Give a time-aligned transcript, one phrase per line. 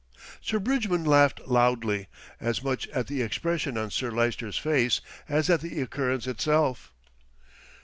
[0.41, 2.07] Sir Bridgman laughed loudly,
[2.39, 6.91] as much at the expression on Sir Lyster's face as at the occurrence itself.